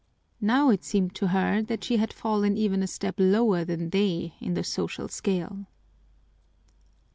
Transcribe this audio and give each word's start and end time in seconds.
Now 0.41 0.71
it 0.71 0.83
seemed 0.83 1.13
to 1.13 1.27
her 1.27 1.61
that 1.61 1.83
she 1.83 1.97
had 1.97 2.11
fallen 2.11 2.57
even 2.57 2.81
a 2.81 2.87
step 2.87 3.13
lower 3.19 3.63
than 3.63 3.91
they 3.91 4.33
in 4.39 4.55
the 4.55 4.63
social 4.63 5.07
scale. 5.07 5.67